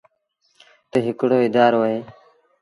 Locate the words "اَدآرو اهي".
1.45-1.99